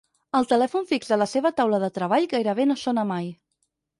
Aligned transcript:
El 0.37 0.45
telèfon 0.51 0.87
fix 0.91 1.11
de 1.11 1.19
la 1.23 1.27
seva 1.33 1.51
taula 1.59 1.81
de 1.85 1.91
treball 1.97 2.27
gairebé 2.33 2.67
no 2.71 2.81
sona 2.87 3.07
mai. 3.13 3.29